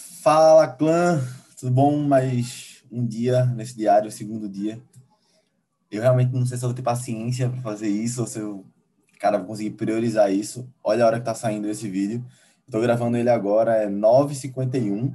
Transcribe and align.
Fala, 0.00 0.66
clã! 0.66 1.22
Tudo 1.58 1.72
bom? 1.72 1.98
Mais 1.98 2.82
um 2.90 3.06
dia 3.06 3.44
nesse 3.44 3.76
diário, 3.76 4.10
segundo 4.10 4.48
dia. 4.48 4.80
Eu 5.90 6.00
realmente 6.00 6.32
não 6.32 6.46
sei 6.46 6.56
se 6.56 6.64
eu 6.64 6.68
vou 6.68 6.74
ter 6.74 6.82
paciência 6.82 7.50
para 7.50 7.60
fazer 7.60 7.88
isso 7.88 8.22
ou 8.22 8.26
se 8.26 8.38
eu, 8.38 8.64
cara, 9.18 9.36
vou 9.36 9.48
conseguir 9.48 9.72
priorizar 9.72 10.32
isso. 10.32 10.66
Olha 10.82 11.04
a 11.04 11.06
hora 11.06 11.18
que 11.18 11.24
tá 11.26 11.34
saindo 11.34 11.68
esse 11.68 11.88
vídeo. 11.88 12.24
Estou 12.64 12.80
gravando 12.80 13.16
ele 13.16 13.28
agora, 13.28 13.74
é 13.74 13.88
9h51. 13.88 15.12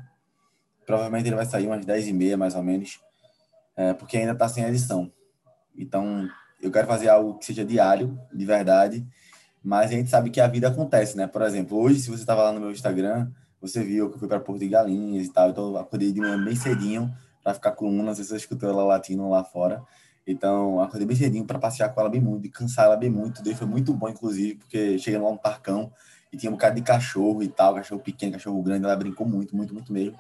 Provavelmente 0.86 1.28
ele 1.28 1.36
vai 1.36 1.46
sair 1.46 1.66
umas 1.66 1.84
10h30, 1.84 2.38
mais 2.38 2.54
ou 2.54 2.62
menos, 2.62 3.00
é, 3.76 3.94
porque 3.94 4.18
ainda 4.18 4.36
tá 4.36 4.48
sem 4.48 4.64
edição. 4.66 5.12
Então, 5.76 6.30
eu 6.62 6.72
quero 6.72 6.88
fazer 6.88 7.10
algo 7.10 7.40
que 7.40 7.46
seja 7.46 7.66
diário, 7.66 8.20
de 8.32 8.46
verdade, 8.46 9.06
mas 9.64 9.90
a 9.90 9.94
gente 9.94 10.10
sabe 10.12 10.30
que 10.30 10.40
a 10.40 10.48
vida 10.48 10.68
acontece, 10.68 11.18
né? 11.18 11.26
Por 11.26 11.42
exemplo, 11.42 11.76
hoje, 11.78 12.02
se 12.02 12.10
você 12.10 12.22
estava 12.22 12.44
lá 12.44 12.52
no 12.52 12.60
meu 12.60 12.72
Instagram, 12.72 13.32
você 13.68 13.84
viu 13.84 14.10
que 14.10 14.16
eu 14.16 14.20
fui 14.20 14.28
para 14.28 14.40
Porto 14.40 14.60
de 14.60 14.68
Galinhas 14.68 15.28
e 15.28 15.32
tal, 15.32 15.50
então 15.50 15.78
acordei 15.78 16.12
de 16.12 16.20
manhã 16.20 16.44
bem 16.44 16.56
cedinho 16.56 17.14
para 17.44 17.54
ficar 17.54 17.72
com 17.72 17.90
uma, 17.90 18.12
escutou 18.12 18.70
ela 18.70 18.84
latindo 18.84 19.30
lá 19.30 19.44
fora. 19.44 19.84
Então, 20.28 20.82
acordei 20.82 21.06
bem 21.06 21.16
cedinho 21.16 21.46
para 21.46 21.60
passear 21.60 21.90
com 21.90 22.02
ela 22.02 22.10
bem 22.10 22.20
muito, 22.20 22.50
cansar 22.50 22.86
ela 22.86 22.98
bem 22.98 23.10
muito. 23.10 23.44
Daí 23.44 23.54
foi 23.54 23.68
muito 23.68 23.94
bom, 23.94 24.10
inclusive, 24.10 24.56
porque 24.56 24.98
cheguei 24.98 25.20
lá 25.20 25.30
no 25.30 25.38
parcão 25.38 25.92
e 26.34 26.38
tinha 26.38 26.50
um 26.50 26.56
bocado 26.56 26.76
de 26.76 26.82
cachorro 26.82 27.44
e 27.44 27.48
tal, 27.48 27.76
cachorro 27.76 28.02
pequeno, 28.02 28.34
cachorro 28.34 28.62
grande, 28.62 28.86
ela 28.86 28.96
brincou 28.96 29.28
muito, 29.28 29.56
muito, 29.56 29.74
muito 29.74 29.94
mesmo. 29.94 30.18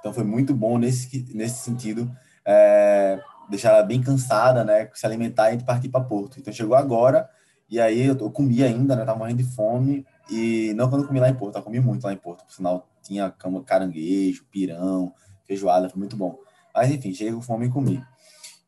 Então 0.00 0.12
foi 0.12 0.24
muito 0.24 0.52
bom 0.52 0.76
nesse, 0.76 1.24
nesse 1.32 1.62
sentido, 1.62 2.10
é, 2.44 3.18
deixar 3.48 3.70
ela 3.70 3.82
bem 3.82 4.02
cansada, 4.02 4.64
né, 4.64 4.90
se 4.92 5.06
alimentar 5.06 5.52
e 5.52 5.62
partir 5.62 5.88
para 5.88 6.04
Porto. 6.04 6.38
Então 6.38 6.52
chegou 6.52 6.76
agora, 6.76 7.30
e 7.70 7.80
aí 7.80 8.06
eu, 8.06 8.18
eu 8.18 8.30
comi 8.30 8.62
ainda, 8.62 8.94
né, 8.96 9.04
tava 9.04 9.18
morrendo 9.18 9.42
de 9.42 9.54
fome, 9.54 10.04
e 10.30 10.72
não 10.74 10.88
quando 10.88 11.02
eu 11.02 11.08
comi 11.08 11.20
lá 11.20 11.28
em 11.28 11.34
Porto, 11.34 11.56
eu 11.56 11.62
comi 11.62 11.80
muito 11.80 12.04
lá 12.04 12.12
em 12.12 12.16
Porto, 12.16 12.44
por 12.44 12.52
sinal, 12.52 12.88
tinha 13.02 13.32
caranguejo, 13.66 14.44
pirão, 14.50 15.12
feijoada, 15.46 15.88
foi 15.88 15.98
muito 15.98 16.16
bom. 16.16 16.38
Mas 16.74 16.90
enfim, 16.90 17.12
cheguei 17.12 17.32
com 17.32 17.42
fome 17.42 17.66
e 17.66 17.70
comi. 17.70 18.02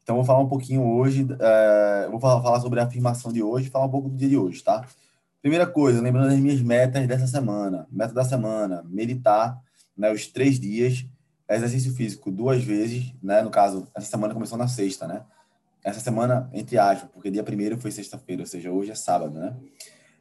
Então 0.03 0.15
vou 0.17 0.25
falar 0.25 0.41
um 0.41 0.49
pouquinho 0.49 0.87
hoje, 0.87 1.27
é, 1.41 2.09
vou 2.11 2.21
falar, 2.21 2.41
falar 2.41 2.61
sobre 2.61 2.79
a 2.79 2.85
afirmação 2.85 3.33
de 3.33 3.43
hoje, 3.43 3.71
falar 3.71 3.87
um 3.87 3.91
pouco 3.91 4.09
do 4.09 4.17
dia 4.17 4.29
de 4.29 4.37
hoje, 4.37 4.63
tá? 4.63 4.87
Primeira 5.43 5.67
coisa, 5.67 6.01
lembrando 6.01 6.33
as 6.33 6.39
minhas 6.39 6.61
metas 6.61 7.07
dessa 7.07 7.27
semana. 7.27 7.87
Meta 7.91 8.13
da 8.13 8.25
semana, 8.25 8.85
meditar, 8.89 9.61
né, 9.97 10.13
os 10.13 10.27
três 10.27 10.61
dias, 10.61 11.07
exercício 11.49 11.93
físico 11.95 12.31
duas 12.31 12.63
vezes, 12.63 13.15
né, 13.23 13.43
no 13.43 13.51
caso, 13.51 13.89
essa 13.95 14.07
semana 14.07 14.35
começou 14.35 14.59
na 14.59 14.69
sexta, 14.69 15.07
né? 15.07 15.23
Essa 15.85 16.01
semana, 16.01 16.51
entre 16.53 16.79
aspas, 16.79 17.09
porque 17.13 17.31
dia 17.31 17.45
primeiro 17.45 17.79
foi 17.79 17.93
sexta-feira, 17.93 18.43
ou 18.43 18.47
seja, 18.47 18.71
hoje 18.73 18.91
é 18.91 18.95
sábado, 18.95 19.39
né? 19.39 19.57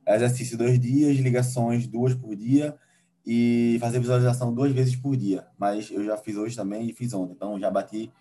Exercício 0.07 0.57
dois 0.57 0.79
dias, 0.79 1.17
ligações 1.17 1.87
duas 1.87 2.13
por 2.13 2.35
dia 2.35 2.77
e 3.25 3.77
fazer 3.79 3.99
visualização 3.99 4.53
duas 4.53 4.71
vezes 4.71 4.95
por 4.95 5.15
dia. 5.15 5.47
Mas 5.57 5.89
eu 5.89 6.03
já 6.03 6.15
fiz 6.17 6.35
hoje 6.35 6.55
também 6.55 6.87
e 6.87 6.93
fiz 6.93 7.13
ontem, 7.13 7.33
então 7.33 7.59
já 7.59 7.71
bati 7.71 8.11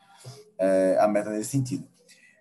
é, 0.59 0.97
a 0.99 1.07
meta 1.07 1.31
nesse 1.31 1.51
sentido. 1.51 1.87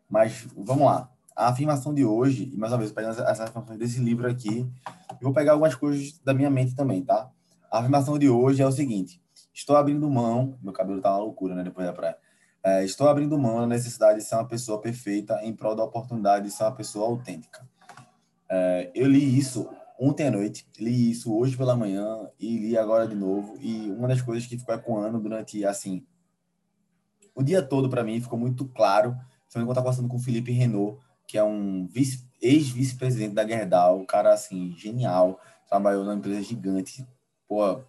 Mas 0.09 0.47
vamos 0.55 0.85
lá. 0.85 1.09
A 1.35 1.49
afirmação 1.49 1.93
de 1.93 2.05
hoje, 2.05 2.51
e 2.53 2.57
mais 2.57 2.71
uma 2.71 2.77
vez, 2.77 2.91
pegando 2.91 3.19
as 3.21 3.39
afirmações 3.39 3.79
desse 3.79 3.99
livro 3.99 4.29
aqui, 4.29 4.69
eu 5.09 5.17
vou 5.21 5.33
pegar 5.33 5.53
algumas 5.53 5.73
coisas 5.73 6.19
da 6.23 6.33
minha 6.33 6.49
mente 6.49 6.75
também, 6.75 7.03
tá? 7.03 7.29
A 7.71 7.79
afirmação 7.79 8.19
de 8.19 8.29
hoje 8.29 8.61
é 8.61 8.67
o 8.67 8.71
seguinte: 8.71 9.19
estou 9.51 9.75
abrindo 9.75 10.07
mão, 10.09 10.57
meu 10.61 10.71
cabelo 10.71 11.01
tá 11.01 11.09
uma 11.09 11.23
loucura, 11.23 11.55
né, 11.55 11.63
depois 11.63 11.87
da 11.87 11.93
praia. 11.93 12.15
É, 12.63 12.85
estou 12.85 13.09
abrindo 13.09 13.37
mão 13.37 13.59
da 13.59 13.67
necessidade 13.67 14.19
de 14.19 14.25
ser 14.25 14.35
uma 14.35 14.47
pessoa 14.47 14.79
perfeita 14.79 15.39
em 15.43 15.53
prol 15.53 15.75
da 15.75 15.83
oportunidade 15.83 16.45
de 16.45 16.51
ser 16.51 16.63
uma 16.63 16.71
pessoa 16.71 17.07
autêntica. 17.07 17.67
É, 18.55 18.91
eu 18.93 19.07
li 19.07 19.35
isso 19.35 19.67
ontem 19.99 20.27
à 20.27 20.31
noite, 20.31 20.67
li 20.77 21.09
isso 21.09 21.35
hoje 21.35 21.57
pela 21.57 21.75
manhã 21.75 22.29
e 22.39 22.55
li 22.59 22.77
agora 22.77 23.07
de 23.07 23.15
novo. 23.15 23.57
E 23.59 23.89
uma 23.89 24.07
das 24.07 24.21
coisas 24.21 24.45
que 24.45 24.59
ficou 24.59 24.75
ecoando 24.75 25.19
durante, 25.19 25.65
assim, 25.65 26.05
o 27.33 27.41
dia 27.41 27.63
todo 27.63 27.89
para 27.89 28.03
mim 28.03 28.21
ficou 28.21 28.37
muito 28.37 28.67
claro. 28.67 29.17
Foi 29.47 29.59
quando 29.59 29.69
eu 29.69 29.71
estava 29.71 29.87
passando 29.87 30.07
com 30.07 30.17
o 30.17 30.19
Felipe 30.19 30.51
Renault, 30.51 31.01
que 31.27 31.35
é 31.35 31.43
um 31.43 31.89
ex-vice-presidente 32.39 33.33
da 33.33 33.47
Gerdau, 33.47 34.01
um 34.01 34.05
cara, 34.05 34.31
assim, 34.31 34.75
genial. 34.77 35.39
Trabalhou 35.67 36.03
numa 36.03 36.13
empresa 36.15 36.43
gigante, 36.43 37.03
pô, 37.47 37.81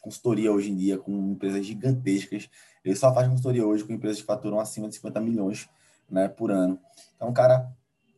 consultoria 0.00 0.50
hoje 0.50 0.70
em 0.70 0.76
dia 0.76 0.96
com 0.96 1.12
empresas 1.12 1.66
gigantescas. 1.66 2.48
Ele 2.82 2.96
só 2.96 3.12
faz 3.12 3.28
consultoria 3.28 3.66
hoje 3.66 3.84
com 3.84 3.92
empresas 3.92 4.20
que 4.22 4.26
faturam 4.26 4.58
acima 4.58 4.88
de 4.88 4.94
50 4.94 5.20
milhões 5.20 5.68
né, 6.08 6.26
por 6.26 6.50
ano. 6.50 6.80
Então, 7.16 7.30
cara 7.34 7.70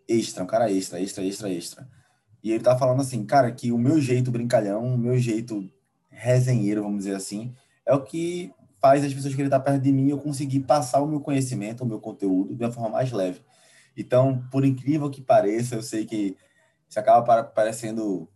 extra, 0.08 0.42
um 0.42 0.46
cara 0.46 0.70
extra, 0.72 1.00
extra, 1.00 1.22
extra, 1.24 1.52
extra. 1.52 1.88
E 2.42 2.50
ele 2.50 2.62
tá 2.62 2.76
falando 2.76 3.00
assim, 3.00 3.24
cara, 3.24 3.52
que 3.52 3.70
o 3.70 3.78
meu 3.78 4.00
jeito 4.00 4.30
brincalhão, 4.30 4.94
o 4.94 4.98
meu 4.98 5.18
jeito 5.18 5.70
resenheiro, 6.08 6.82
vamos 6.82 6.98
dizer 6.98 7.14
assim, 7.14 7.54
é 7.84 7.94
o 7.94 8.02
que 8.02 8.52
faz 8.80 9.04
as 9.04 9.12
pessoas 9.12 9.34
que 9.34 9.42
ele 9.42 9.50
tá 9.50 9.60
perto 9.60 9.82
de 9.82 9.92
mim 9.92 10.08
eu 10.08 10.18
conseguir 10.18 10.60
passar 10.60 11.02
o 11.02 11.06
meu 11.06 11.20
conhecimento, 11.20 11.82
o 11.82 11.86
meu 11.86 12.00
conteúdo 12.00 12.54
de 12.54 12.64
uma 12.64 12.72
forma 12.72 12.90
mais 12.90 13.12
leve. 13.12 13.40
Então, 13.96 14.44
por 14.50 14.64
incrível 14.64 15.10
que 15.10 15.20
pareça, 15.20 15.74
eu 15.74 15.82
sei 15.82 16.06
que 16.06 16.36
isso 16.88 16.98
acaba 16.98 17.42
parecendo 17.44 18.28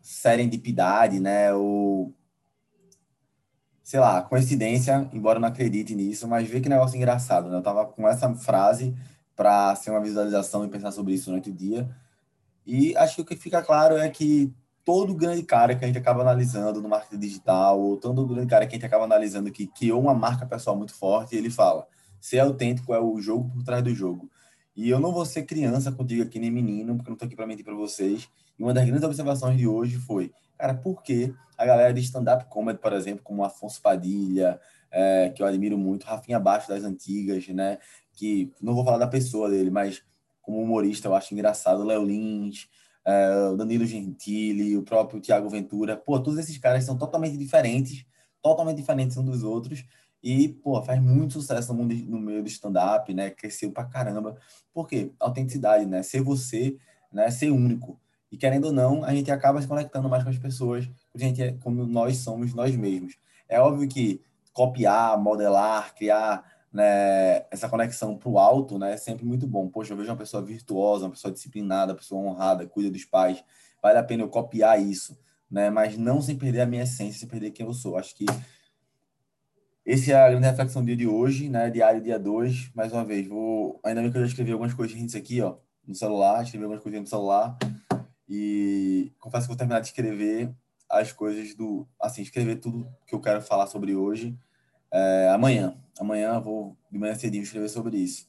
serendipidade, 0.00 1.20
né? 1.20 1.52
Ou 1.52 2.14
sei 3.82 4.00
lá, 4.00 4.20
coincidência, 4.22 5.08
embora 5.12 5.36
eu 5.36 5.40
não 5.40 5.48
acredite 5.48 5.94
nisso, 5.94 6.26
mas 6.26 6.48
vê 6.48 6.60
que 6.60 6.68
negócio 6.68 6.96
engraçado, 6.96 7.48
né? 7.48 7.56
Eu 7.56 7.62
tava 7.62 7.86
com 7.86 8.08
essa 8.08 8.34
frase 8.34 8.96
para 9.36 9.74
ser 9.76 9.90
uma 9.90 10.00
visualização 10.00 10.64
e 10.64 10.68
pensar 10.68 10.90
sobre 10.90 11.12
isso 11.14 11.26
durante 11.26 11.50
o 11.50 11.52
dia. 11.52 11.88
E 12.66 12.96
acho 12.96 13.16
que 13.16 13.22
o 13.22 13.24
que 13.24 13.36
fica 13.36 13.62
claro 13.62 13.96
é 13.96 14.08
que 14.08 14.52
todo 14.84 15.14
grande 15.14 15.42
cara 15.42 15.74
que 15.76 15.84
a 15.84 15.86
gente 15.88 15.98
acaba 15.98 16.22
analisando 16.22 16.80
no 16.80 16.88
marketing 16.88 17.18
digital, 17.18 17.78
ou 17.80 17.96
todo 17.96 18.26
grande 18.26 18.46
cara 18.46 18.66
que 18.66 18.74
a 18.74 18.76
gente 18.76 18.86
acaba 18.86 19.04
analisando 19.04 19.50
que 19.50 19.66
criou 19.66 20.00
uma 20.00 20.14
marca 20.14 20.46
pessoal 20.46 20.76
muito 20.76 20.94
forte, 20.94 21.36
ele 21.36 21.50
fala: 21.50 21.86
ser 22.20 22.38
autêntico 22.38 22.94
é 22.94 23.00
o 23.00 23.20
jogo 23.20 23.50
por 23.50 23.62
trás 23.62 23.82
do 23.82 23.94
jogo. 23.94 24.30
E 24.74 24.88
eu 24.88 25.00
não 25.00 25.12
vou 25.12 25.24
ser 25.24 25.44
criança 25.44 25.90
contigo 25.90 26.22
aqui, 26.22 26.38
nem 26.38 26.50
menino, 26.50 26.96
porque 26.96 27.08
eu 27.08 27.12
não 27.12 27.18
tô 27.18 27.24
aqui 27.24 27.34
para 27.34 27.46
mentir 27.46 27.64
para 27.64 27.74
vocês. 27.74 28.28
E 28.58 28.62
uma 28.62 28.74
das 28.74 28.84
grandes 28.84 29.04
observações 29.04 29.58
de 29.58 29.66
hoje 29.66 29.96
foi: 29.96 30.32
cara, 30.56 30.74
por 30.74 31.02
que 31.02 31.34
a 31.58 31.64
galera 31.64 31.92
de 31.92 32.00
stand-up 32.00 32.44
comedy, 32.48 32.78
por 32.78 32.92
exemplo, 32.92 33.24
como 33.24 33.42
Afonso 33.42 33.80
Padilha, 33.80 34.60
é, 34.90 35.30
que 35.30 35.42
eu 35.42 35.46
admiro 35.46 35.76
muito, 35.78 36.04
Rafinha 36.04 36.38
Baixo 36.38 36.68
das 36.68 36.84
antigas, 36.84 37.46
né? 37.48 37.78
Que 38.12 38.52
não 38.60 38.74
vou 38.74 38.84
falar 38.84 38.98
da 38.98 39.06
pessoa 39.06 39.50
dele, 39.50 39.70
mas 39.70 40.02
como 40.40 40.60
humorista 40.62 41.08
eu 41.08 41.14
acho 41.14 41.34
engraçado, 41.34 41.84
Léo 41.84 42.04
Lins, 42.04 42.68
é, 43.04 43.56
Danilo 43.56 43.86
Gentili, 43.86 44.76
o 44.76 44.82
próprio 44.82 45.20
Tiago 45.20 45.48
Ventura. 45.48 45.96
Pô, 45.96 46.18
todos 46.20 46.38
esses 46.38 46.58
caras 46.58 46.84
são 46.84 46.96
totalmente 46.96 47.36
diferentes, 47.36 48.04
totalmente 48.42 48.76
diferentes 48.76 49.16
um 49.16 49.24
dos 49.24 49.42
outros. 49.42 49.84
E, 50.22 50.48
pô, 50.48 50.82
faz 50.82 51.00
muito 51.00 51.34
sucesso 51.34 51.72
no, 51.72 51.82
mundo, 51.82 51.94
no 51.94 52.18
meio 52.18 52.42
do 52.42 52.48
stand-up, 52.48 53.12
né? 53.14 53.30
Cresceu 53.30 53.70
pra 53.70 53.84
caramba. 53.84 54.36
Por 54.72 54.88
quê? 54.88 55.12
Autenticidade, 55.20 55.86
né? 55.86 56.02
Ser 56.02 56.20
você, 56.20 56.76
né? 57.12 57.30
Ser 57.30 57.50
único. 57.50 58.00
E 58.30 58.36
querendo 58.36 58.66
ou 58.66 58.72
não, 58.72 59.04
a 59.04 59.14
gente 59.14 59.30
acaba 59.30 59.60
se 59.62 59.68
conectando 59.68 60.08
mais 60.08 60.24
com 60.24 60.30
as 60.30 60.38
pessoas, 60.38 60.88
a 61.14 61.18
gente 61.18 61.40
é 61.42 61.52
como 61.52 61.86
nós 61.86 62.18
somos 62.18 62.52
nós 62.54 62.74
mesmos. 62.76 63.16
É 63.48 63.60
óbvio 63.60 63.88
que 63.88 64.20
copiar, 64.56 65.20
modelar, 65.20 65.94
criar 65.94 66.42
né, 66.72 67.44
essa 67.50 67.68
conexão 67.68 68.16
para 68.16 68.30
o 68.30 68.38
alto 68.38 68.78
né, 68.78 68.94
é 68.94 68.96
sempre 68.96 69.26
muito 69.26 69.46
bom. 69.46 69.68
Poxa, 69.68 69.92
eu 69.92 69.98
vejo 69.98 70.10
uma 70.10 70.16
pessoa 70.16 70.42
virtuosa, 70.42 71.04
uma 71.04 71.10
pessoa 71.10 71.30
disciplinada, 71.30 71.92
uma 71.92 71.98
pessoa 71.98 72.22
honrada, 72.22 72.66
cuida 72.66 72.90
dos 72.90 73.04
pais. 73.04 73.44
Vale 73.82 73.98
a 73.98 74.02
pena 74.02 74.22
eu 74.22 74.30
copiar 74.30 74.80
isso, 74.80 75.14
né? 75.50 75.68
mas 75.68 75.98
não 75.98 76.22
sem 76.22 76.38
perder 76.38 76.62
a 76.62 76.66
minha 76.66 76.84
essência, 76.84 77.20
sem 77.20 77.28
perder 77.28 77.50
quem 77.50 77.66
eu 77.66 77.74
sou. 77.74 77.98
Acho 77.98 78.16
que 78.16 78.24
esse 79.84 80.10
é 80.10 80.16
a 80.16 80.30
grande 80.30 80.46
reflexão 80.46 80.80
do 80.80 80.86
dia 80.86 80.96
de 80.96 81.06
hoje, 81.06 81.50
né? 81.50 81.68
Diário 81.68 82.02
dia 82.02 82.18
2. 82.18 82.72
Mais 82.74 82.92
uma 82.92 83.04
vez, 83.04 83.28
vou. 83.28 83.78
Ainda 83.84 84.00
bem 84.00 84.10
que 84.10 84.16
eu 84.16 84.22
já 84.22 84.28
escrevi 84.28 84.52
algumas 84.52 84.72
coisinhas 84.72 85.14
aqui, 85.14 85.42
ó, 85.42 85.56
no 85.86 85.94
celular, 85.94 86.42
escrevi 86.42 86.64
algumas 86.64 86.82
coisinhas 86.82 87.04
no 87.04 87.10
celular. 87.10 87.56
E 88.26 89.12
confesso 89.20 89.44
que 89.44 89.48
vou 89.48 89.56
terminar 89.56 89.80
de 89.80 89.88
escrever 89.88 90.50
as 90.90 91.12
coisas 91.12 91.54
do. 91.54 91.86
Assim, 92.00 92.22
escrever 92.22 92.56
tudo 92.56 92.88
que 93.06 93.14
eu 93.14 93.20
quero 93.20 93.42
falar 93.42 93.66
sobre 93.66 93.94
hoje 93.94 94.36
é, 94.92 95.30
amanhã. 95.30 95.76
Amanhã 95.98 96.38
vou 96.40 96.76
de 96.90 96.98
manhã 96.98 97.14
cedinho 97.14 97.42
escrever 97.42 97.68
sobre 97.68 97.96
isso. 97.96 98.26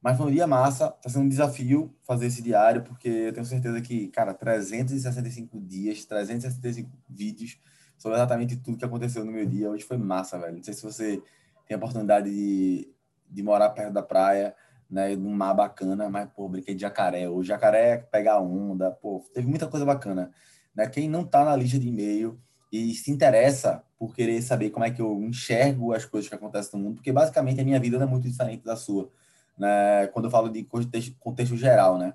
Mas 0.00 0.18
um 0.20 0.30
dia 0.30 0.46
massa, 0.46 0.90
tá 0.90 1.08
sendo 1.08 1.24
um 1.24 1.28
desafio 1.28 1.94
fazer 2.02 2.26
esse 2.26 2.40
diário, 2.40 2.82
porque 2.82 3.08
eu 3.08 3.32
tenho 3.32 3.44
certeza 3.44 3.80
que, 3.80 4.08
cara, 4.08 4.32
365 4.32 5.60
dias, 5.60 6.04
365 6.04 6.90
vídeos 7.08 7.58
sobre 7.96 8.16
exatamente 8.16 8.56
tudo 8.56 8.78
que 8.78 8.84
aconteceu 8.84 9.24
no 9.24 9.32
meu 9.32 9.44
dia. 9.44 9.68
Hoje 9.68 9.84
foi 9.84 9.96
massa, 9.98 10.38
velho. 10.38 10.56
Não 10.56 10.62
sei 10.62 10.72
se 10.72 10.82
você 10.82 11.20
tem 11.66 11.74
a 11.74 11.78
oportunidade 11.78 12.30
de, 12.30 12.88
de 13.28 13.42
morar 13.42 13.70
perto 13.70 13.92
da 13.92 14.02
praia, 14.02 14.54
né, 14.88 15.16
num 15.16 15.34
mar 15.34 15.52
bacana, 15.52 16.08
mas, 16.08 16.30
pô, 16.30 16.48
brinquei 16.48 16.74
de 16.74 16.80
jacaré. 16.80 17.28
O 17.28 17.42
jacaré 17.42 17.90
é 17.90 17.96
pegar 17.98 18.40
onda, 18.40 18.92
pô, 18.92 19.24
teve 19.34 19.48
muita 19.48 19.66
coisa 19.66 19.84
bacana. 19.84 20.30
Né? 20.74 20.86
Quem 20.88 21.08
não 21.08 21.24
tá 21.24 21.44
na 21.44 21.56
lista 21.56 21.78
de 21.78 21.88
e-mail 21.88 22.40
e 22.70 22.94
se 22.94 23.10
interessa 23.10 23.82
por 23.98 24.14
querer 24.14 24.40
saber 24.42 24.70
como 24.70 24.84
é 24.84 24.90
que 24.90 25.00
eu 25.00 25.22
enxergo 25.22 25.92
as 25.92 26.04
coisas 26.04 26.28
que 26.28 26.34
acontecem 26.34 26.78
no 26.78 26.84
mundo, 26.84 26.96
porque 26.96 27.12
basicamente 27.12 27.60
a 27.60 27.64
minha 27.64 27.80
vida 27.80 27.98
não 27.98 28.06
é 28.06 28.10
muito 28.10 28.28
diferente 28.28 28.64
da 28.64 28.76
sua, 28.76 29.10
né? 29.56 30.06
Quando 30.08 30.26
eu 30.26 30.30
falo 30.30 30.48
de 30.48 30.62
contexto, 30.64 31.16
contexto 31.18 31.56
geral, 31.56 31.98
né? 31.98 32.14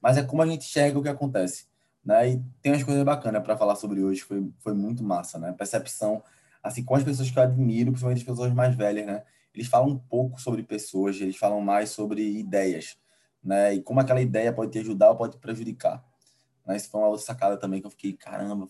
Mas 0.00 0.16
é 0.16 0.22
como 0.22 0.42
a 0.42 0.46
gente 0.46 0.66
enxerga 0.66 0.98
o 0.98 1.02
que 1.02 1.08
acontece, 1.08 1.66
né? 2.04 2.30
E 2.30 2.42
tem 2.62 2.72
umas 2.72 2.84
coisas 2.84 3.02
bacanas 3.02 3.42
para 3.42 3.56
falar 3.56 3.76
sobre 3.76 4.02
hoje, 4.02 4.20
foi, 4.20 4.48
foi 4.60 4.74
muito 4.74 5.02
massa, 5.02 5.38
né? 5.38 5.52
Percepção 5.52 6.22
assim, 6.64 6.82
com 6.82 6.94
as 6.94 7.04
pessoas 7.04 7.30
que 7.30 7.38
eu 7.38 7.42
admiro, 7.42 7.90
principalmente 7.90 8.20
as 8.20 8.24
pessoas 8.24 8.52
mais 8.54 8.74
velhas, 8.74 9.06
né? 9.06 9.22
Eles 9.54 9.68
falam 9.68 9.90
um 9.90 9.98
pouco 9.98 10.40
sobre 10.40 10.62
pessoas, 10.62 11.20
eles 11.20 11.36
falam 11.36 11.60
mais 11.60 11.90
sobre 11.90 12.22
ideias, 12.38 12.96
né? 13.42 13.74
E 13.74 13.82
como 13.82 14.00
aquela 14.00 14.20
ideia 14.22 14.52
pode 14.52 14.72
te 14.72 14.78
ajudar 14.78 15.10
ou 15.10 15.16
pode 15.16 15.36
te 15.36 15.38
prejudicar. 15.38 16.02
Né? 16.66 16.76
Isso 16.76 16.88
foi 16.88 17.00
uma 17.00 17.08
outra 17.08 17.24
sacada 17.24 17.58
também 17.58 17.80
que 17.80 17.86
eu 17.86 17.90
fiquei, 17.90 18.14
caramba, 18.14 18.66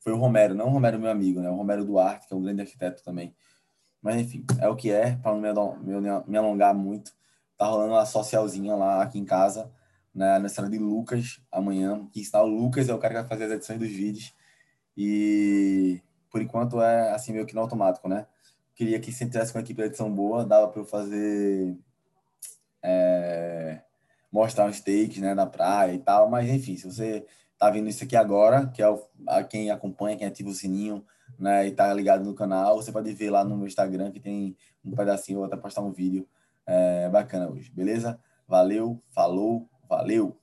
foi 0.00 0.12
o 0.12 0.16
Romero, 0.16 0.54
não 0.54 0.66
o 0.66 0.70
Romero 0.70 0.98
meu 0.98 1.10
amigo, 1.10 1.40
né? 1.40 1.50
O 1.50 1.54
Romero 1.54 1.84
Duarte, 1.84 2.26
que 2.26 2.34
é 2.34 2.36
um 2.36 2.42
grande 2.42 2.62
arquiteto 2.62 3.04
também. 3.04 3.34
Mas 4.02 4.16
enfim, 4.16 4.44
é 4.58 4.68
o 4.68 4.74
que 4.74 4.90
é, 4.90 5.16
para 5.16 5.34
não 5.34 5.78
me 6.26 6.36
alongar 6.36 6.74
muito. 6.74 7.12
Tá 7.56 7.66
rolando 7.66 7.92
uma 7.92 8.06
socialzinha 8.06 8.74
lá 8.74 9.02
aqui 9.02 9.18
em 9.18 9.24
casa, 9.24 9.70
né, 10.14 10.38
na 10.38 10.48
cena 10.48 10.70
de 10.70 10.78
Lucas, 10.78 11.40
amanhã. 11.52 12.08
Que 12.12 12.20
está 12.20 12.42
o 12.42 12.46
Lucas, 12.46 12.88
é 12.88 12.94
o 12.94 12.98
cara 12.98 13.14
que 13.14 13.20
vai 13.20 13.28
fazer 13.28 13.44
as 13.44 13.52
edições 13.52 13.78
dos 13.78 13.90
vídeos. 13.90 14.34
E 14.96 16.02
por 16.30 16.40
enquanto 16.40 16.80
é 16.80 17.12
assim, 17.12 17.32
meio 17.32 17.46
que 17.46 17.54
no 17.54 17.60
automático, 17.60 18.08
né? 18.08 18.26
Queria 18.74 18.98
que 18.98 19.12
se 19.12 19.26
tivesse 19.26 19.54
uma 19.54 19.60
equipe 19.60 19.82
de 19.82 19.88
edição 19.88 20.10
boa, 20.12 20.44
dava 20.44 20.68
para 20.68 20.80
eu 20.80 20.86
fazer. 20.86 21.76
É, 22.82 23.82
mostrar 24.32 24.66
uns 24.66 24.80
takes 24.80 25.18
né, 25.18 25.34
na 25.34 25.46
praia 25.46 25.92
e 25.92 25.98
tal, 25.98 26.30
mas 26.30 26.48
enfim, 26.48 26.76
se 26.76 26.86
você 26.86 27.26
tá 27.60 27.68
vendo 27.68 27.90
isso 27.90 28.02
aqui 28.02 28.16
agora, 28.16 28.68
que 28.68 28.80
é 28.80 28.88
o, 28.88 28.98
a 29.28 29.44
quem 29.44 29.70
acompanha, 29.70 30.16
quem 30.16 30.26
ativa 30.26 30.48
o 30.48 30.54
sininho, 30.54 31.04
né, 31.38 31.66
e 31.66 31.70
tá 31.70 31.92
ligado 31.92 32.24
no 32.24 32.34
canal, 32.34 32.76
você 32.76 32.90
pode 32.90 33.12
ver 33.12 33.28
lá 33.28 33.44
no 33.44 33.54
meu 33.54 33.66
Instagram 33.66 34.10
que 34.10 34.18
tem 34.18 34.56
um 34.82 34.92
pedacinho, 34.92 35.40
ou 35.40 35.44
até 35.44 35.58
postar 35.58 35.82
um 35.82 35.92
vídeo 35.92 36.26
é, 36.66 37.06
bacana 37.10 37.50
hoje, 37.50 37.70
beleza? 37.70 38.18
Valeu, 38.48 39.00
falou, 39.10 39.68
valeu! 39.86 40.39